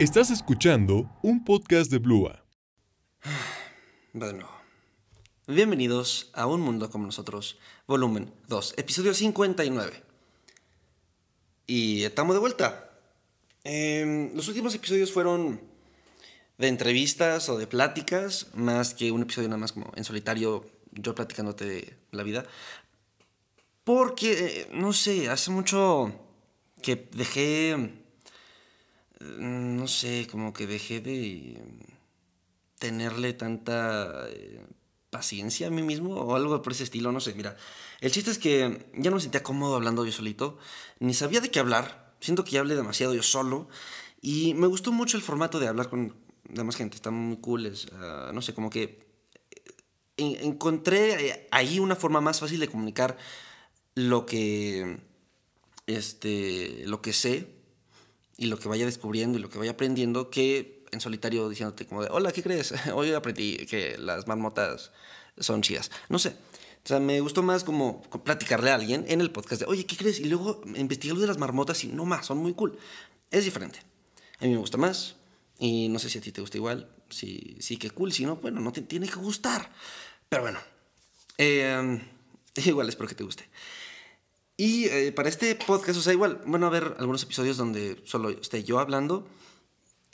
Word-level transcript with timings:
Estás 0.00 0.30
escuchando 0.30 1.10
un 1.22 1.42
podcast 1.42 1.90
de 1.90 1.98
Blua. 1.98 2.44
Nuevo. 4.12 4.48
Bienvenidos 5.48 6.30
a 6.34 6.46
Un 6.46 6.60
Mundo 6.60 6.88
como 6.88 7.06
Nosotros, 7.06 7.58
volumen 7.88 8.32
2, 8.46 8.74
episodio 8.76 9.12
59. 9.12 10.04
Y 11.66 12.04
estamos 12.04 12.36
de 12.36 12.38
vuelta. 12.38 12.92
Em, 13.64 14.32
los 14.36 14.46
últimos 14.46 14.72
episodios 14.72 15.10
fueron 15.10 15.60
de 16.58 16.68
entrevistas 16.68 17.48
o 17.48 17.58
de 17.58 17.66
pláticas, 17.66 18.54
más 18.54 18.94
que 18.94 19.10
un 19.10 19.22
episodio 19.22 19.48
nada 19.48 19.58
más 19.58 19.72
como 19.72 19.90
en 19.96 20.04
solitario, 20.04 20.64
yo 20.92 21.16
platicándote 21.16 21.96
la 22.12 22.22
vida. 22.22 22.44
Porque, 23.82 24.32
eh, 24.32 24.68
no 24.72 24.92
sé, 24.92 25.28
hace 25.28 25.50
mucho 25.50 26.14
que 26.82 27.08
dejé, 27.10 28.04
no 29.20 29.86
sé, 29.88 30.26
como 30.30 30.52
que 30.52 30.66
dejé 30.66 31.00
de 31.00 31.62
tenerle 32.78 33.32
tanta 33.32 34.28
eh, 34.28 34.64
paciencia 35.10 35.66
a 35.66 35.70
mí 35.70 35.82
mismo 35.82 36.14
o 36.14 36.36
algo 36.36 36.62
por 36.62 36.72
ese 36.72 36.84
estilo, 36.84 37.12
no 37.12 37.20
sé, 37.20 37.34
mira. 37.34 37.56
El 38.00 38.12
chiste 38.12 38.30
es 38.30 38.38
que 38.38 38.90
ya 38.94 39.10
no 39.10 39.16
me 39.16 39.22
sentía 39.22 39.42
cómodo 39.42 39.76
hablando 39.76 40.04
yo 40.04 40.12
solito, 40.12 40.58
ni 41.00 41.14
sabía 41.14 41.40
de 41.40 41.50
qué 41.50 41.58
hablar, 41.58 42.14
siento 42.20 42.44
que 42.44 42.52
ya 42.52 42.60
hablé 42.60 42.76
demasiado 42.76 43.14
yo 43.14 43.22
solo 43.22 43.68
y 44.20 44.54
me 44.54 44.66
gustó 44.66 44.92
mucho 44.92 45.16
el 45.16 45.22
formato 45.22 45.58
de 45.58 45.68
hablar 45.68 45.88
con 45.88 46.14
demás 46.48 46.76
gente, 46.76 46.96
está 46.96 47.10
muy 47.10 47.38
cool, 47.38 47.66
es, 47.66 47.88
ah, 47.92 48.30
no 48.32 48.42
sé, 48.42 48.54
como 48.54 48.70
que 48.70 49.06
eh, 50.16 50.38
encontré 50.42 51.48
ahí 51.50 51.78
una 51.80 51.96
forma 51.96 52.20
más 52.20 52.40
fácil 52.40 52.60
de 52.60 52.68
comunicar 52.68 53.16
lo 53.94 54.26
que, 54.26 55.00
este, 55.86 56.84
lo 56.86 57.02
que 57.02 57.12
sé 57.12 57.57
y 58.38 58.46
lo 58.46 58.58
que 58.58 58.68
vaya 58.68 58.86
descubriendo 58.86 59.36
y 59.36 59.42
lo 59.42 59.50
que 59.50 59.58
vaya 59.58 59.72
aprendiendo 59.72 60.30
que 60.30 60.86
en 60.92 61.00
solitario 61.00 61.48
diciéndote 61.48 61.84
como 61.84 62.02
de, 62.02 62.08
hola, 62.10 62.32
¿qué 62.32 62.42
crees? 62.42 62.72
Hoy 62.94 63.12
aprendí 63.12 63.66
que 63.66 63.98
las 63.98 64.26
marmotas 64.26 64.92
son 65.36 65.60
chidas. 65.60 65.90
No 66.08 66.18
sé. 66.18 66.36
O 66.84 66.88
sea, 66.88 67.00
me 67.00 67.20
gustó 67.20 67.42
más 67.42 67.64
como 67.64 68.00
platicarle 68.24 68.70
a 68.70 68.76
alguien 68.76 69.04
en 69.08 69.20
el 69.20 69.30
podcast 69.30 69.60
de, 69.60 69.66
oye, 69.66 69.84
¿qué 69.84 69.96
crees? 69.96 70.20
Y 70.20 70.24
luego 70.24 70.62
investigar 70.76 71.16
lo 71.16 71.20
de 71.20 71.26
las 71.26 71.36
marmotas 71.36 71.84
y 71.84 71.88
no 71.88 72.06
más, 72.06 72.26
son 72.26 72.38
muy 72.38 72.54
cool. 72.54 72.78
Es 73.30 73.44
diferente. 73.44 73.80
A 74.40 74.44
mí 74.44 74.52
me 74.52 74.56
gusta 74.56 74.78
más. 74.78 75.16
Y 75.58 75.88
no 75.88 75.98
sé 75.98 76.08
si 76.08 76.18
a 76.18 76.20
ti 76.20 76.30
te 76.30 76.40
gusta 76.40 76.56
igual. 76.56 76.88
Si 77.10 77.56
sí, 77.58 77.76
qué 77.76 77.90
cool. 77.90 78.12
Si 78.12 78.24
no, 78.24 78.36
bueno, 78.36 78.60
no 78.60 78.72
te 78.72 78.82
tiene 78.82 79.08
que 79.08 79.16
gustar. 79.16 79.70
Pero 80.28 80.42
bueno. 80.42 80.60
Eh, 81.36 82.00
igual 82.64 82.88
espero 82.88 83.08
que 83.08 83.16
te 83.16 83.24
guste. 83.24 83.48
Y 84.60 84.86
eh, 84.86 85.12
para 85.12 85.28
este 85.28 85.54
podcast, 85.54 85.96
o 86.00 86.02
sea, 86.02 86.12
igual, 86.12 86.42
van 86.44 86.64
a 86.64 86.66
haber 86.66 86.96
algunos 86.98 87.22
episodios 87.22 87.56
donde 87.56 88.02
solo 88.04 88.30
esté 88.30 88.64
yo 88.64 88.80
hablando, 88.80 89.28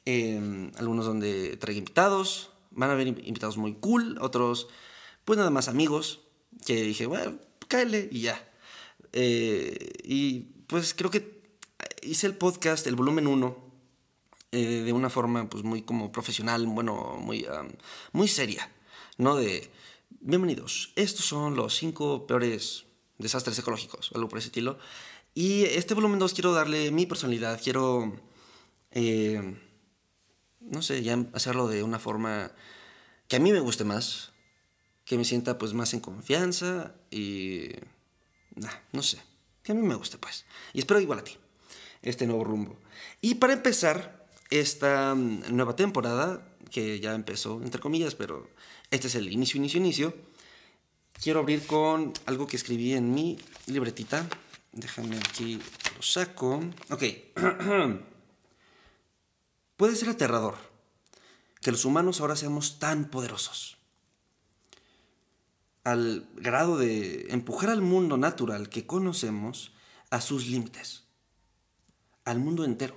em, 0.05 0.70
algunos 0.77 1.06
donde 1.06 1.56
traiga 1.56 1.78
invitados, 1.78 2.50
van 2.70 2.91
a 2.91 2.92
haber 2.92 3.09
invitados 3.09 3.56
muy 3.56 3.72
cool, 3.72 4.19
otros, 4.20 4.69
pues 5.25 5.39
nada 5.39 5.48
más 5.48 5.69
amigos, 5.69 6.20
que 6.67 6.83
dije, 6.83 7.06
bueno, 7.06 7.39
cáele 7.69 8.06
y 8.12 8.20
ya. 8.20 8.53
Eh, 9.15 9.92
y 10.05 10.41
pues 10.67 10.92
creo 10.92 11.11
que 11.11 11.42
hice 12.03 12.27
el 12.27 12.37
podcast, 12.37 12.87
el 12.87 12.97
volumen 12.97 13.27
1, 13.27 13.56
eh, 14.53 14.83
de 14.84 14.92
una 14.92 15.09
forma 15.09 15.48
pues 15.48 15.65
muy 15.65 15.81
como 15.81 16.12
profesional, 16.12 16.67
bueno, 16.67 17.17
muy, 17.19 17.47
muy 18.12 18.28
seria, 18.28 18.70
¿no? 19.17 19.37
De, 19.37 19.70
bienvenidos, 20.20 20.92
estos 20.97 21.25
son 21.25 21.56
los 21.56 21.75
cinco 21.75 22.27
peores 22.27 22.84
desastres 23.18 23.58
ecológicos 23.58 24.10
algo 24.14 24.28
por 24.28 24.38
ese 24.38 24.48
estilo. 24.48 24.78
Y 25.34 25.64
este 25.64 25.94
volumen 25.94 26.18
2 26.18 26.32
quiero 26.34 26.52
darle 26.52 26.90
mi 26.90 27.06
personalidad, 27.06 27.60
quiero, 27.62 28.14
eh, 28.92 29.58
no 30.60 30.82
sé, 30.82 31.02
ya 31.02 31.18
hacerlo 31.32 31.66
de 31.68 31.82
una 31.82 31.98
forma 31.98 32.52
que 33.28 33.36
a 33.36 33.40
mí 33.40 33.52
me 33.52 33.60
guste 33.60 33.84
más, 33.84 34.32
que 35.04 35.19
me 35.19 35.24
sienta 35.24 35.58
pues 35.58 35.74
más 35.74 35.92
en 35.92 36.00
confianza 36.00 36.94
y, 37.10 37.70
no 38.92 39.03
sé, 39.03 39.19
que 39.62 39.72
a 39.72 39.74
mí 39.74 39.82
me 39.82 39.97
guste 39.97 40.19
pues. 40.19 40.47
Y 40.72 40.78
espero 40.78 41.00
igual 41.00 41.19
a 41.19 41.24
ti, 41.24 41.36
este 42.03 42.26
nuevo 42.26 42.44
rumbo. 42.44 42.78
Y 43.20 43.36
para 43.36 43.54
empezar 43.54 44.28
esta 44.50 45.14
mm, 45.14 45.44
nueva 45.50 45.74
temporada, 45.74 46.56
que 46.70 47.00
ya 47.00 47.14
empezó, 47.14 47.60
entre 47.62 47.80
comillas, 47.80 48.14
pero 48.14 48.48
este 48.91 49.08
es 49.08 49.14
el 49.16 49.32
inicio, 49.32 49.58
inicio, 49.58 49.78
inicio 49.78 50.14
quiero 51.22 51.41
abrir 51.41 51.66
con 51.66 52.12
algo 52.26 52.47
que 52.47 52.56
escribí 52.56 52.92
en 52.94 53.12
mi 53.14 53.38
libretita. 53.66 54.28
Déjame 54.72 55.16
aquí, 55.19 55.60
lo 55.97 56.02
saco. 56.02 56.60
Ok. 56.91 57.02
Puede 59.76 59.97
ser 59.97 60.08
aterrador 60.08 60.56
que 61.60 61.72
los 61.72 61.84
humanos 61.84 62.20
ahora 62.20 62.36
seamos 62.36 62.78
tan 62.78 63.10
poderosos. 63.10 63.78
Al 65.82 66.28
grado 66.36 66.78
de 66.78 67.26
empujar 67.30 67.70
al 67.70 67.82
mundo 67.82 68.16
natural 68.16 68.69
que 68.69 68.86
conocemos 68.86 69.72
a 70.10 70.20
sus 70.20 70.47
límites. 70.47 71.04
Al 72.24 72.38
mundo 72.38 72.64
entero. 72.64 72.97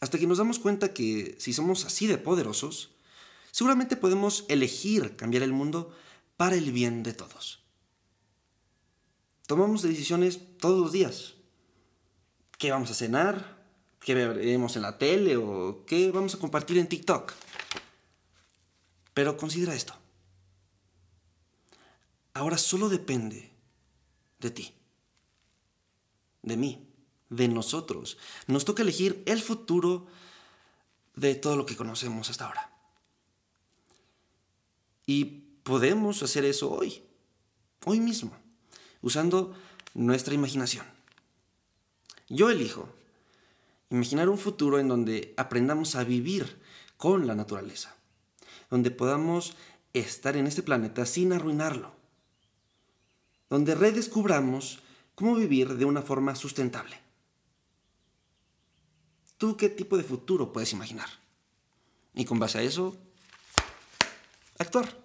Hasta 0.00 0.18
que 0.18 0.26
nos 0.26 0.38
damos 0.38 0.58
cuenta 0.58 0.92
que 0.92 1.36
si 1.38 1.52
somos 1.52 1.84
así 1.84 2.08
de 2.08 2.18
poderosos, 2.18 2.90
seguramente 3.52 3.96
podemos 3.96 4.44
elegir 4.48 5.14
cambiar 5.14 5.44
el 5.44 5.52
mundo 5.52 5.94
para 6.42 6.56
el 6.56 6.72
bien 6.72 7.04
de 7.04 7.12
todos. 7.12 7.62
Tomamos 9.46 9.82
decisiones 9.82 10.40
todos 10.58 10.80
los 10.80 10.90
días. 10.90 11.34
¿Qué 12.58 12.72
vamos 12.72 12.90
a 12.90 12.94
cenar? 12.94 13.64
¿Qué 14.00 14.12
veremos 14.12 14.74
en 14.74 14.82
la 14.82 14.98
tele? 14.98 15.36
¿O 15.36 15.84
qué 15.86 16.10
vamos 16.10 16.34
a 16.34 16.40
compartir 16.40 16.78
en 16.78 16.88
TikTok? 16.88 17.32
Pero 19.14 19.36
considera 19.36 19.72
esto. 19.72 19.94
Ahora 22.34 22.58
solo 22.58 22.88
depende 22.88 23.52
de 24.40 24.50
ti, 24.50 24.74
de 26.42 26.56
mí, 26.56 26.88
de 27.30 27.46
nosotros. 27.46 28.18
Nos 28.48 28.64
toca 28.64 28.82
elegir 28.82 29.22
el 29.26 29.40
futuro 29.40 30.08
de 31.14 31.36
todo 31.36 31.54
lo 31.54 31.66
que 31.66 31.76
conocemos 31.76 32.30
hasta 32.30 32.46
ahora. 32.46 32.72
Y 35.06 35.51
podemos 35.62 36.22
hacer 36.22 36.44
eso 36.44 36.70
hoy, 36.70 37.02
hoy 37.84 38.00
mismo, 38.00 38.36
usando 39.00 39.54
nuestra 39.94 40.34
imaginación. 40.34 40.86
Yo 42.28 42.50
elijo 42.50 42.88
imaginar 43.90 44.28
un 44.28 44.38
futuro 44.38 44.78
en 44.78 44.88
donde 44.88 45.34
aprendamos 45.36 45.94
a 45.96 46.04
vivir 46.04 46.60
con 46.96 47.26
la 47.26 47.34
naturaleza, 47.34 47.94
donde 48.70 48.90
podamos 48.90 49.54
estar 49.92 50.36
en 50.36 50.46
este 50.46 50.62
planeta 50.62 51.04
sin 51.04 51.32
arruinarlo, 51.32 51.92
donde 53.50 53.74
redescubramos 53.74 54.80
cómo 55.14 55.34
vivir 55.34 55.76
de 55.76 55.84
una 55.84 56.02
forma 56.02 56.34
sustentable. 56.34 56.98
¿Tú 59.36 59.56
qué 59.56 59.68
tipo 59.68 59.96
de 59.96 60.04
futuro 60.04 60.52
puedes 60.52 60.72
imaginar? 60.72 61.08
Y 62.14 62.24
con 62.24 62.38
base 62.38 62.58
a 62.58 62.62
eso, 62.62 62.96
actuar. 64.58 65.01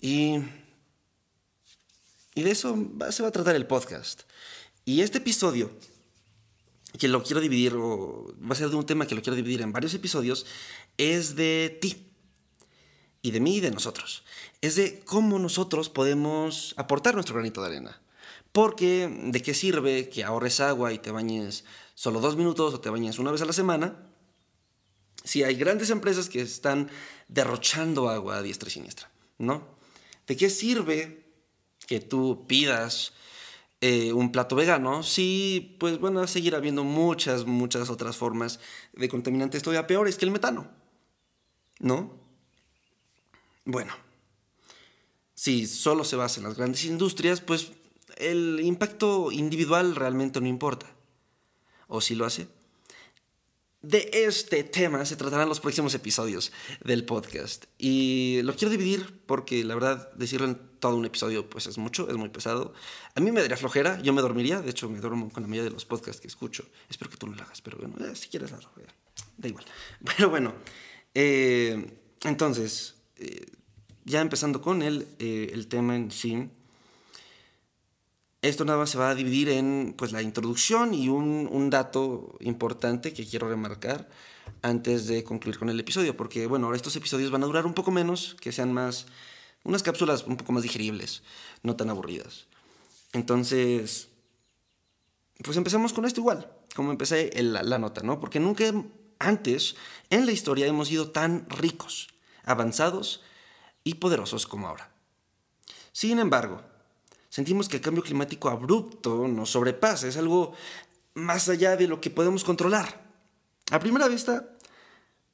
Y, 0.00 0.36
y 2.34 2.42
de 2.42 2.50
eso 2.50 2.76
se 3.10 3.22
va 3.22 3.30
a 3.30 3.32
tratar 3.32 3.56
el 3.56 3.66
podcast. 3.66 4.24
Y 4.84 5.00
este 5.00 5.18
episodio, 5.18 5.70
que 6.98 7.08
lo 7.08 7.22
quiero 7.22 7.40
dividir, 7.40 7.74
o 7.74 8.34
va 8.38 8.52
a 8.52 8.54
ser 8.54 8.68
de 8.68 8.76
un 8.76 8.84
tema 8.84 9.06
que 9.06 9.14
lo 9.14 9.22
quiero 9.22 9.36
dividir 9.36 9.62
en 9.62 9.72
varios 9.72 9.94
episodios, 9.94 10.44
es 10.98 11.36
de 11.36 11.78
ti. 11.80 12.10
Y 13.22 13.30
de 13.30 13.40
mí 13.40 13.56
y 13.56 13.60
de 13.60 13.70
nosotros. 13.70 14.24
Es 14.60 14.76
de 14.76 15.00
cómo 15.00 15.38
nosotros 15.38 15.88
podemos 15.88 16.74
aportar 16.76 17.14
nuestro 17.14 17.34
granito 17.34 17.62
de 17.62 17.68
arena. 17.68 18.02
Porque, 18.52 19.08
¿de 19.08 19.42
qué 19.42 19.54
sirve 19.54 20.10
que 20.10 20.22
ahorres 20.22 20.60
agua 20.60 20.92
y 20.92 20.98
te 20.98 21.10
bañes 21.10 21.64
solo 21.94 22.20
dos 22.20 22.36
minutos 22.36 22.74
o 22.74 22.80
te 22.80 22.90
bañes 22.90 23.18
una 23.18 23.32
vez 23.32 23.40
a 23.40 23.46
la 23.46 23.54
semana? 23.54 24.13
Si 25.24 25.42
hay 25.42 25.56
grandes 25.56 25.90
empresas 25.90 26.28
que 26.28 26.42
están 26.42 26.90
derrochando 27.28 28.10
agua 28.10 28.36
a 28.36 28.42
diestra 28.42 28.68
y 28.68 28.72
siniestra, 28.72 29.10
¿no? 29.38 29.66
¿De 30.26 30.36
qué 30.36 30.50
sirve 30.50 31.24
que 31.86 32.00
tú 32.00 32.46
pidas 32.46 33.14
eh, 33.80 34.12
un 34.12 34.32
plato 34.32 34.54
vegano 34.54 35.02
si, 35.02 35.76
pues, 35.80 35.98
van 35.98 36.18
a 36.18 36.26
seguir 36.26 36.54
habiendo 36.54 36.84
muchas, 36.84 37.46
muchas 37.46 37.90
otras 37.90 38.16
formas 38.16 38.60
de 38.92 39.08
contaminantes 39.08 39.62
todavía 39.62 39.86
peores 39.86 40.16
que 40.16 40.26
el 40.26 40.30
metano? 40.30 40.70
¿No? 41.80 42.12
Bueno, 43.64 43.94
si 45.34 45.66
solo 45.66 46.04
se 46.04 46.16
basa 46.16 46.40
en 46.40 46.44
las 46.46 46.56
grandes 46.56 46.84
industrias, 46.84 47.40
pues 47.40 47.72
el 48.16 48.60
impacto 48.62 49.32
individual 49.32 49.96
realmente 49.96 50.40
no 50.40 50.46
importa. 50.46 50.86
¿O 51.88 52.00
si 52.00 52.14
lo 52.14 52.24
hace? 52.24 52.46
De 53.84 54.08
este 54.12 54.64
tema 54.64 55.04
se 55.04 55.16
tratarán 55.16 55.48
los 55.48 55.60
próximos 55.60 55.94
episodios 55.94 56.52
del 56.82 57.04
podcast. 57.04 57.66
Y 57.78 58.40
lo 58.42 58.56
quiero 58.56 58.70
dividir 58.70 59.20
porque 59.26 59.62
la 59.62 59.74
verdad 59.74 60.10
decirlo 60.14 60.46
en 60.46 60.58
todo 60.80 60.96
un 60.96 61.04
episodio 61.04 61.48
pues 61.48 61.66
es 61.66 61.76
mucho, 61.76 62.08
es 62.08 62.16
muy 62.16 62.30
pesado. 62.30 62.72
A 63.14 63.20
mí 63.20 63.30
me 63.30 63.42
daría 63.42 63.58
flojera, 63.58 64.00
yo 64.00 64.12
me 64.14 64.22
dormiría, 64.22 64.60
de 64.62 64.70
hecho 64.70 64.88
me 64.88 65.00
duermo 65.00 65.30
con 65.30 65.42
la 65.42 65.48
mayoría 65.48 65.68
de 65.68 65.74
los 65.74 65.84
podcasts 65.84 66.20
que 66.20 66.28
escucho. 66.28 66.64
Espero 66.88 67.10
que 67.10 67.18
tú 67.18 67.26
lo 67.26 67.34
hagas, 67.34 67.60
pero 67.60 67.76
bueno, 67.78 67.94
eh, 68.04 68.16
si 68.16 68.28
quieres 68.28 68.52
hazlo, 68.52 68.70
da 69.36 69.48
igual. 69.48 69.64
Pero 70.16 70.30
bueno, 70.30 70.54
eh, 71.14 71.98
entonces, 72.22 72.94
eh, 73.16 73.44
ya 74.04 74.20
empezando 74.20 74.62
con 74.62 74.82
el, 74.82 75.06
el 75.18 75.66
tema 75.68 75.96
en 75.96 76.10
sí. 76.10 76.48
Esto 78.44 78.66
nada 78.66 78.78
más 78.78 78.90
se 78.90 78.98
va 78.98 79.08
a 79.08 79.14
dividir 79.14 79.48
en 79.48 79.94
pues, 79.96 80.12
la 80.12 80.20
introducción 80.20 80.92
y 80.92 81.08
un, 81.08 81.48
un, 81.50 81.70
dato 81.70 82.36
importante 82.40 83.14
que 83.14 83.24
quiero 83.24 83.48
remarcar 83.48 84.06
antes 84.60 85.06
de 85.06 85.24
concluir 85.24 85.58
con 85.58 85.70
el 85.70 85.80
episodio, 85.80 86.14
porque 86.14 86.46
bueno, 86.46 86.66
ahora 86.66 86.76
estos 86.76 86.94
episodios 86.94 87.30
van 87.30 87.42
a 87.42 87.46
durar 87.46 87.64
un 87.64 87.72
poco 87.72 87.90
menos, 87.90 88.36
que 88.38 88.52
sean 88.52 88.70
más, 88.70 89.06
unas 89.62 89.82
cápsulas 89.82 90.24
un 90.24 90.36
poco 90.36 90.52
más 90.52 90.62
digeribles, 90.62 91.22
no 91.62 91.74
tan 91.74 91.88
aburridas. 91.88 92.44
Entonces, 93.14 94.08
pues 95.42 95.56
empezamos 95.56 95.94
con 95.94 96.04
esto 96.04 96.20
igual, 96.20 96.52
como 96.76 96.90
empecé 96.90 97.30
la, 97.42 97.62
la 97.62 97.78
nota, 97.78 98.02
¿no? 98.02 98.20
Porque 98.20 98.40
nunca 98.40 98.70
antes 99.20 99.74
en 100.10 100.26
la 100.26 100.32
historia 100.32 100.66
hemos 100.66 100.88
sido 100.88 101.10
tan 101.10 101.48
ricos, 101.48 102.08
avanzados 102.44 103.22
y 103.84 103.94
poderosos 103.94 104.46
como 104.46 104.68
ahora. 104.68 104.90
Sin 105.92 106.18
embargo, 106.18 106.60
sentimos 107.34 107.68
que 107.68 107.78
el 107.78 107.82
cambio 107.82 108.04
climático 108.04 108.48
abrupto 108.48 109.26
nos 109.26 109.50
sobrepasa, 109.50 110.06
es 110.06 110.16
algo 110.16 110.52
más 111.14 111.48
allá 111.48 111.74
de 111.74 111.88
lo 111.88 112.00
que 112.00 112.08
podemos 112.08 112.44
controlar. 112.44 113.10
A 113.72 113.80
primera 113.80 114.06
vista, 114.06 114.50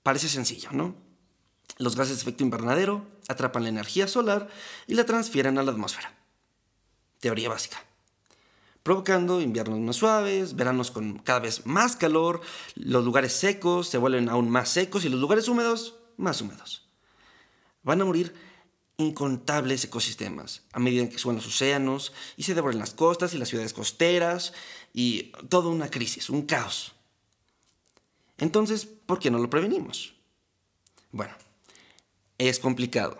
parece 0.02 0.30
sencillo, 0.30 0.70
¿no? 0.72 0.94
Los 1.76 1.96
gases 1.96 2.16
de 2.16 2.22
efecto 2.22 2.42
invernadero 2.42 3.06
atrapan 3.28 3.64
la 3.64 3.68
energía 3.68 4.08
solar 4.08 4.48
y 4.86 4.94
la 4.94 5.04
transfieren 5.04 5.58
a 5.58 5.62
la 5.62 5.72
atmósfera. 5.72 6.14
Teoría 7.18 7.50
básica. 7.50 7.84
Provocando 8.82 9.42
inviernos 9.42 9.78
más 9.80 9.96
suaves, 9.96 10.56
veranos 10.56 10.90
con 10.90 11.18
cada 11.18 11.40
vez 11.40 11.66
más 11.66 11.96
calor, 11.96 12.40
los 12.76 13.04
lugares 13.04 13.34
secos 13.34 13.90
se 13.90 13.98
vuelven 13.98 14.30
aún 14.30 14.48
más 14.48 14.70
secos 14.70 15.04
y 15.04 15.10
los 15.10 15.20
lugares 15.20 15.48
húmedos 15.48 15.96
más 16.16 16.40
húmedos. 16.40 16.88
Van 17.82 18.00
a 18.00 18.06
morir 18.06 18.34
incontables 19.00 19.84
ecosistemas 19.84 20.62
a 20.72 20.78
medida 20.78 21.08
que 21.08 21.18
suban 21.18 21.36
los 21.36 21.46
océanos 21.46 22.12
y 22.36 22.44
se 22.44 22.54
devoren 22.54 22.78
las 22.78 22.94
costas 22.94 23.34
y 23.34 23.38
las 23.38 23.48
ciudades 23.48 23.72
costeras 23.72 24.52
y 24.92 25.32
toda 25.48 25.70
una 25.70 25.90
crisis, 25.90 26.30
un 26.30 26.42
caos. 26.42 26.92
Entonces, 28.38 28.86
¿por 28.86 29.18
qué 29.18 29.30
no 29.30 29.38
lo 29.38 29.50
prevenimos? 29.50 30.14
Bueno, 31.12 31.34
es 32.38 32.58
complicado. 32.58 33.18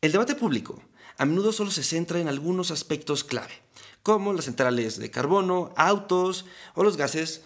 El 0.00 0.12
debate 0.12 0.34
público 0.34 0.82
a 1.16 1.24
menudo 1.24 1.52
solo 1.52 1.70
se 1.70 1.84
centra 1.84 2.18
en 2.20 2.28
algunos 2.28 2.70
aspectos 2.70 3.24
clave, 3.24 3.54
como 4.02 4.32
las 4.32 4.46
centrales 4.46 4.98
de 4.98 5.10
carbono, 5.10 5.72
autos 5.76 6.44
o 6.74 6.82
los 6.82 6.96
gases 6.96 7.42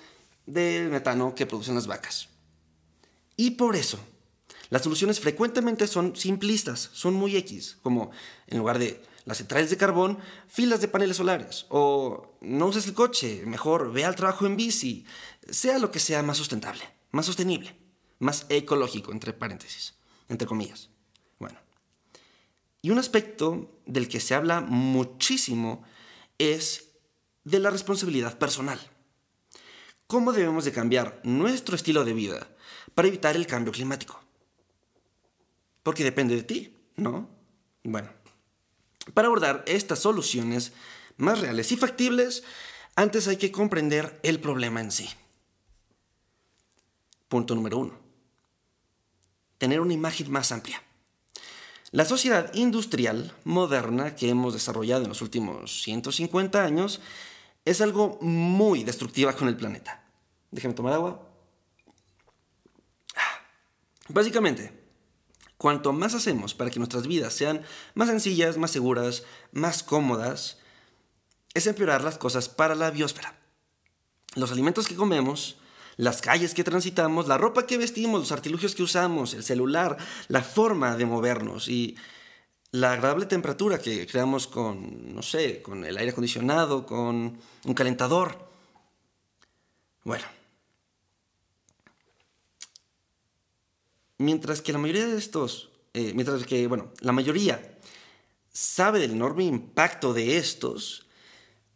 de 0.47 0.89
metano 0.91 1.35
que 1.35 1.47
producen 1.47 1.75
las 1.75 1.87
vacas. 1.87 2.29
Y 3.37 3.53
por 3.53 3.77
eso, 3.77 3.99
las 4.71 4.83
soluciones 4.83 5.21
frecuentemente 5.21 5.87
son 5.87 6.15
simplistas, 6.17 6.91
son 6.93 7.15
muy 7.15 7.37
X, 7.37 7.79
como 7.83 8.11
en 8.47 8.59
lugar 8.59 8.79
de 8.79 9.03
las 9.25 9.39
centrales 9.39 9.71
de 9.71 9.77
carbón, 9.77 10.19
filas 10.49 10.81
de 10.81 10.89
paneles 10.89 11.17
solares, 11.17 11.67
o 11.69 12.39
no 12.41 12.67
uses 12.67 12.87
el 12.87 12.95
coche, 12.95 13.43
mejor 13.47 13.93
ve 13.93 14.05
al 14.05 14.17
trabajo 14.17 14.47
en 14.47 14.57
bici, 14.57 15.05
sea 15.51 15.79
lo 15.79 15.91
que 15.91 16.01
sea 16.01 16.23
más 16.23 16.39
sustentable, 16.39 16.83
más 17.11 17.27
sostenible, 17.27 17.77
más 18.19 18.47
ecológico, 18.49 19.13
entre 19.13 19.33
paréntesis, 19.33 19.95
entre 20.29 20.49
comillas. 20.49 20.89
Bueno, 21.39 21.59
y 22.81 22.91
un 22.91 22.99
aspecto 22.99 23.71
del 23.87 24.09
que 24.09 24.21
se 24.21 24.35
habla 24.35 24.61
muchísimo 24.61 25.83
es 26.39 26.89
de 27.45 27.59
la 27.59 27.71
responsabilidad 27.71 28.39
personal. 28.39 28.79
¿Cómo 30.07 30.33
debemos 30.33 30.65
de 30.65 30.73
cambiar 30.73 31.21
nuestro 31.23 31.77
estilo 31.77 32.05
de 32.05 32.15
vida 32.15 32.49
para 32.95 33.09
evitar 33.09 33.37
el 33.37 33.47
cambio 33.47 33.73
climático? 33.73 34.21
Porque 35.89 36.05
depende 36.05 36.37
de 36.37 36.43
ti, 36.43 36.77
¿no? 36.97 37.31
Bueno, 37.83 38.11
para 39.15 39.29
abordar 39.29 39.65
estas 39.67 40.01
soluciones 40.01 40.73
más 41.17 41.41
reales 41.41 41.73
y 41.73 41.79
factibles, 41.79 42.45
antes 42.95 43.27
hay 43.27 43.39
que 43.39 43.51
comprender 43.51 44.21
el 44.23 44.39
problema 44.39 44.83
en 44.83 44.91
sí. 44.93 45.09
Punto 47.29 47.55
número 47.55 47.79
uno. 47.79 47.99
Tener 49.57 49.81
una 49.81 49.95
imagen 49.95 50.31
más 50.31 50.53
amplia. 50.53 50.83
La 51.91 52.05
sociedad 52.05 52.53
industrial 52.53 53.35
moderna 53.45 54.15
que 54.15 54.29
hemos 54.29 54.53
desarrollado 54.53 55.05
en 55.05 55.09
los 55.09 55.23
últimos 55.23 55.81
150 55.85 56.63
años 56.63 57.01
es 57.65 57.81
algo 57.81 58.19
muy 58.21 58.85
destructiva 58.85 59.33
con 59.33 59.49
el 59.49 59.57
planeta. 59.57 60.05
Déjame 60.51 60.75
tomar 60.75 60.93
agua. 60.93 61.27
Ah, 63.17 63.41
básicamente, 64.11 64.78
Cuanto 65.59 65.93
más 65.93 66.15
hacemos 66.15 66.55
para 66.55 66.71
que 66.71 66.79
nuestras 66.79 67.09
vidas 67.09 67.35
sean 67.35 67.63
más 67.95 68.09
sencillas, 68.09 68.57
más 68.57 68.71
seguras, 68.71 69.25
más 69.53 69.83
cómodas, 69.83 70.59
es 71.53 71.67
empeorar 71.67 72.05
las 72.05 72.17
cosas 72.17 72.49
para 72.49 72.77
la 72.77 72.93
biosfera. 72.93 73.37
Los 74.37 74.53
alimentos 74.53 74.87
que 74.87 74.95
comemos, 74.95 75.57
las 75.97 76.23
calles 76.23 76.55
que 76.55 76.63
transitamos, 76.63 77.27
la 77.27 77.39
ropa 77.39 77.67
que 77.67 77.77
vestimos, 77.77 78.21
los 78.21 78.33
artilugios 78.33 78.77
que 78.77 78.85
usamos, 78.85 79.35
el 79.35 79.43
celular, 79.43 79.97
la 80.29 80.43
forma 80.43 80.97
de 80.97 81.07
movernos 81.07 81.69
y 81.69 81.97
la 82.71 82.93
agradable 82.93 83.27
temperatura 83.27 83.81
que 83.81 84.07
creamos 84.07 84.47
con, 84.47 85.13
no 85.13 85.23
sé, 85.23 85.61
con 85.61 85.85
el 85.85 85.97
aire 85.97 86.13
acondicionado, 86.13 86.87
con 86.87 87.37
un 87.65 87.75
calentador. 87.75 88.49
Bueno, 90.05 90.25
Mientras 94.19 94.61
que 94.61 94.73
la 94.73 94.79
mayoría 94.79 95.07
de 95.07 95.17
estos, 95.17 95.71
eh, 95.95 96.13
mientras 96.15 96.45
que, 96.45 96.67
bueno, 96.67 96.93
la 97.01 97.13
mayoría 97.13 97.79
sabe 98.53 98.99
del 98.99 99.13
enorme 99.13 99.45
impacto 99.45 100.13
de 100.13 100.37
estos, 100.37 101.07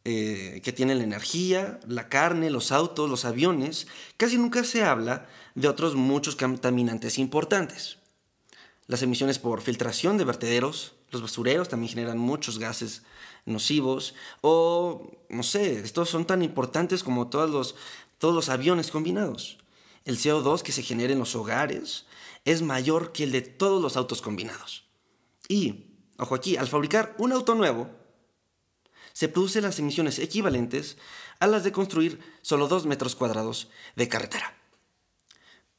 eh, 0.05 0.61
que 0.65 0.73
tienen 0.73 0.99
la 0.99 1.05
energía, 1.05 1.79
la 1.87 2.09
carne, 2.09 2.51
los 2.51 2.73
autos, 2.73 3.09
los 3.09 3.25
aviones, 3.25 3.87
casi 4.17 4.37
nunca 4.37 4.65
se 4.65 4.83
habla 4.83 5.29
de 5.55 5.69
otros 5.69 5.95
muchos 5.95 6.35
contaminantes 6.35 7.19
importantes. 7.19 7.99
Las 8.89 9.03
emisiones 9.03 9.39
por 9.39 9.61
filtración 9.61 10.19
de 10.19 10.25
vertederos, 10.25 10.95
los 11.13 11.23
basureros 11.23 11.69
también 11.69 11.91
generan 11.91 12.19
muchos 12.19 12.59
gases 12.59 13.03
nocivos, 13.47 14.15
o 14.41 15.09
no 15.29 15.45
sé, 15.45 15.79
estos 15.79 16.11
son 16.11 16.27
tan 16.27 16.43
importantes 16.43 17.05
como 17.05 17.29
todos 17.29 17.49
los, 17.49 17.77
todos 18.19 18.35
los 18.35 18.49
aviones 18.49 18.91
combinados. 18.91 19.59
El 20.05 20.19
CO2 20.19 20.63
que 20.63 20.73
se 20.73 20.83
genera 20.83 21.13
en 21.13 21.21
los 21.21 21.37
hogares, 21.37 22.07
es 22.45 22.63
mayor 22.63 23.13
que 23.13 23.25
el 23.25 23.33
de 23.33 23.43
todos 23.43 23.81
los 23.81 23.97
autos 23.97 24.23
combinados. 24.23 24.85
Y, 25.49 25.87
ojo 26.19 26.35
aquí, 26.35 26.57
al 26.57 26.69
fabricar 26.69 27.15
un 27.19 27.33
auto 27.33 27.55
nuevo, 27.55 27.91
se 29.13 29.29
producen 29.29 29.63
las 29.63 29.79
emisiones 29.79 30.19
equivalentes 30.19 30.97
a 31.39 31.47
las 31.47 31.65
de 31.65 31.73
construir 31.73 32.21
solo 32.41 32.69
2 32.69 32.87
metros 32.87 33.15
cuadrados 33.15 33.69
de 33.97 34.09
carretera. 34.09 34.57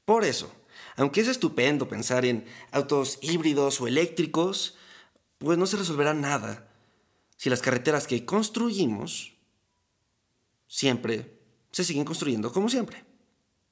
Por 0.05 0.23
eso, 0.23 0.53
aunque 0.95 1.21
es 1.21 1.27
estupendo 1.27 1.87
pensar 1.87 2.25
en 2.25 2.45
autos 2.71 3.17
híbridos 3.21 3.81
o 3.81 3.87
eléctricos, 3.87 4.75
pues 5.37 5.57
no 5.57 5.65
se 5.65 5.77
resolverá 5.77 6.13
nada 6.13 6.69
si 7.37 7.49
las 7.49 7.61
carreteras 7.61 8.07
que 8.07 8.25
construimos 8.25 9.33
siempre 10.67 11.41
se 11.71 11.83
siguen 11.83 12.05
construyendo 12.05 12.51
como 12.51 12.69
siempre. 12.69 13.03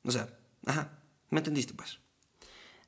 O 0.03 0.11
sea, 0.11 0.37
ajá, 0.65 0.99
¿me 1.29 1.39
entendiste 1.39 1.73
pues? 1.73 2.00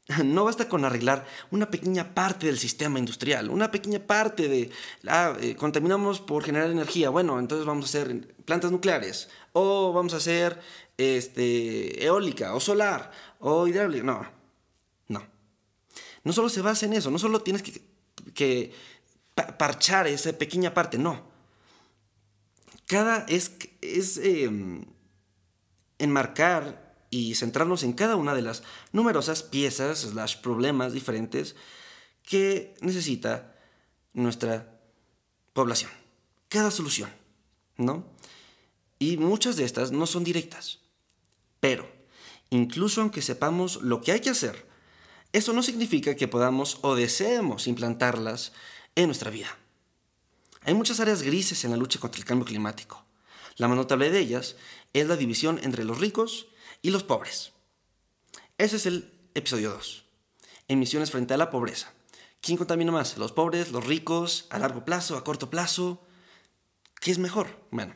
No 0.24 0.44
basta 0.44 0.68
con 0.68 0.86
arreglar 0.86 1.26
una 1.52 1.70
pequeña 1.70 2.14
parte 2.14 2.48
del 2.48 2.60
sistema 2.60 3.00
industrial, 3.00 3.50
una 3.50 3.72
pequeña 3.72 4.00
parte 4.00 4.48
de... 4.48 4.72
Ah, 5.08 5.36
eh, 5.40 5.56
contaminamos 5.56 6.22
por 6.22 6.44
generar 6.44 6.70
energía. 6.70 7.10
Bueno, 7.10 7.40
entonces 7.40 7.66
vamos 7.66 7.86
a 7.86 7.88
hacer 7.90 8.36
plantas 8.46 8.72
nucleares. 8.72 9.30
O 9.54 9.94
vamos 9.94 10.14
a 10.14 10.18
hacer 10.18 10.60
este, 10.98 12.04
eólica, 12.04 12.54
o 12.56 12.60
solar, 12.60 13.12
o 13.40 13.68
hidráulica. 13.68 14.04
No, 14.04 14.26
no. 15.08 15.26
No 16.24 16.34
solo 16.34 16.50
se 16.50 16.62
basa 16.62 16.86
en 16.86 16.94
eso, 16.94 17.12
no 17.12 17.20
solo 17.20 17.42
tienes 17.42 17.64
que, 18.34 18.74
parchar 19.58 20.08
esa 20.08 20.34
pequeña 20.34 20.74
parte, 20.74 20.98
no. 20.98 21.32
Cada 22.88 23.26
es, 23.28 23.54
es 23.82 24.18
em, 24.18 24.86
enmarcar 25.98 26.83
y 27.14 27.36
centrarnos 27.36 27.84
en 27.84 27.94
cada 27.94 28.16
una 28.16 28.34
de 28.34 28.42
las 28.42 28.64
numerosas 28.92 29.44
piezas, 29.44 30.00
slash 30.00 30.38
problemas 30.38 30.94
diferentes 30.94 31.56
que 32.24 32.74
necesita 32.82 33.56
nuestra 34.14 34.82
población. 35.54 35.92
Cada 36.50 36.72
solución, 36.72 37.12
¿no? 37.78 38.08
Y 38.98 39.18
muchas 39.18 39.58
de 39.58 39.64
estas 39.64 39.92
no 39.92 40.08
son 40.08 40.24
directas, 40.24 40.80
pero 41.60 41.88
incluso 42.50 43.02
aunque 43.02 43.22
sepamos 43.22 43.84
lo 43.84 44.02
que 44.02 44.14
hay 44.14 44.20
que 44.20 44.32
hacer. 44.32 44.66
Eso 45.34 45.54
no 45.54 45.62
significa 45.62 46.16
que 46.16 46.28
podamos 46.28 46.80
o 46.82 46.96
deseemos 46.96 47.68
implantarlas 47.68 48.54
en 48.96 49.06
nuestra 49.06 49.30
vida. 49.30 49.56
Hay 50.62 50.74
muchas 50.74 51.00
áreas 51.00 51.22
grises 51.22 51.64
en 51.64 51.72
la 51.72 51.78
lucha 51.78 52.00
contra 52.00 52.20
el 52.20 52.26
cambio 52.26 52.46
climático. 52.46 53.06
La 53.58 53.68
más 53.68 53.78
notable 53.78 54.10
de 54.10 54.18
ellas 54.18 54.56
es 54.94 55.08
la 55.08 55.16
división 55.16 55.60
entre 55.62 55.84
los 55.84 56.00
ricos 56.00 56.48
y 56.84 56.92
los 56.92 57.04
pobres. 57.04 57.54
Ese 58.60 58.76
es 58.76 58.86
el 58.86 59.12
episodio 59.34 59.72
2. 59.72 60.06
Emisiones 60.68 61.10
frente 61.10 61.34
a 61.34 61.38
la 61.38 61.50
pobreza. 61.50 61.92
¿Quién 62.42 62.58
contamina 62.58 62.92
más? 62.92 63.18
¿Los 63.18 63.32
pobres, 63.32 63.72
los 63.72 63.88
ricos, 63.88 64.46
a 64.52 64.60
largo 64.60 64.86
plazo, 64.86 65.18
a 65.18 65.24
corto 65.24 65.50
plazo? 65.50 66.06
¿Qué 67.00 67.10
es 67.10 67.18
mejor? 67.18 67.48
Bueno, 67.72 67.96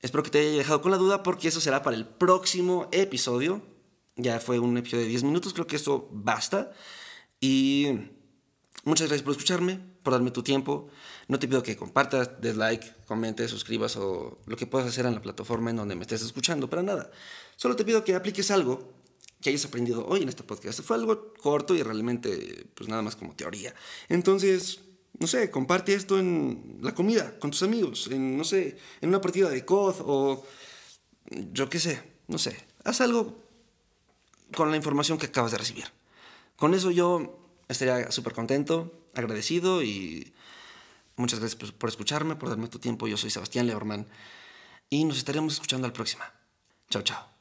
espero 0.00 0.24
que 0.24 0.30
te 0.30 0.40
haya 0.40 0.58
dejado 0.58 0.80
con 0.80 0.90
la 0.90 0.96
duda 0.96 1.22
porque 1.22 1.48
eso 1.48 1.60
será 1.60 1.82
para 1.82 1.96
el 1.96 2.06
próximo 2.06 2.88
episodio. 2.90 3.62
Ya 4.16 4.40
fue 4.40 4.58
un 4.58 4.76
episodio 4.78 5.04
de 5.04 5.10
10 5.10 5.24
minutos, 5.24 5.52
creo 5.52 5.66
que 5.66 5.76
eso 5.76 6.08
basta. 6.10 6.72
Y 7.38 7.88
muchas 8.84 9.08
gracias 9.08 9.24
por 9.24 9.32
escucharme, 9.32 9.78
por 10.08 10.14
darme 10.14 10.30
tu 10.30 10.42
tiempo. 10.42 10.88
No 11.28 11.38
te 11.38 11.46
pido 11.46 11.62
que 11.62 11.76
compartas, 11.76 12.40
des 12.40 12.56
like, 12.56 12.94
comentes, 13.06 13.50
suscribas 13.50 13.94
o 13.98 14.38
lo 14.46 14.56
que 14.56 14.66
puedas 14.66 14.88
hacer 14.88 15.04
en 15.04 15.14
la 15.14 15.20
plataforma 15.20 15.68
en 15.68 15.76
donde 15.76 15.94
me 15.96 16.00
estés 16.00 16.22
escuchando, 16.22 16.70
para 16.70 16.82
nada. 16.82 17.10
Solo 17.56 17.76
te 17.76 17.84
pido 17.84 18.02
que 18.04 18.14
apliques 18.14 18.50
algo 18.50 18.90
que 19.42 19.50
hayas 19.50 19.66
aprendido 19.66 20.06
hoy 20.06 20.22
en 20.22 20.30
este 20.30 20.44
podcast. 20.44 20.80
Fue 20.80 20.96
algo 20.96 21.34
corto 21.34 21.74
y 21.74 21.82
realmente, 21.82 22.70
pues 22.74 22.88
nada 22.88 23.02
más 23.02 23.16
como 23.16 23.34
teoría. 23.34 23.74
Entonces, 24.08 24.80
no 25.18 25.26
sé, 25.26 25.50
comparte 25.50 25.92
esto 25.92 26.18
en 26.18 26.78
la 26.80 26.94
comida, 26.94 27.38
con 27.38 27.50
tus 27.50 27.62
amigos, 27.62 28.08
en, 28.10 28.38
no 28.38 28.44
sé, 28.44 28.78
en 29.02 29.10
una 29.10 29.20
partida 29.20 29.50
de 29.50 29.66
COD 29.66 29.96
o 30.06 30.42
yo 31.52 31.68
qué 31.68 31.80
sé, 31.80 32.02
no 32.28 32.38
sé. 32.38 32.56
Haz 32.82 33.02
algo 33.02 33.36
con 34.56 34.70
la 34.70 34.78
información 34.78 35.18
que 35.18 35.26
acabas 35.26 35.52
de 35.52 35.58
recibir. 35.58 35.84
Con 36.56 36.72
eso 36.72 36.90
yo 36.90 37.47
estaría 37.68 38.10
súper 38.10 38.32
contento, 38.32 38.92
agradecido 39.14 39.82
y 39.82 40.32
muchas 41.16 41.40
gracias 41.40 41.72
por 41.72 41.88
escucharme, 41.88 42.36
por 42.36 42.48
darme 42.48 42.68
tu 42.68 42.78
tiempo. 42.78 43.06
Yo 43.06 43.16
soy 43.16 43.30
Sebastián 43.30 43.66
Leorman 43.66 44.06
y 44.90 45.04
nos 45.04 45.18
estaremos 45.18 45.54
escuchando 45.54 45.86
al 45.86 45.92
próxima. 45.92 46.32
Chao, 46.90 47.02
chao. 47.02 47.37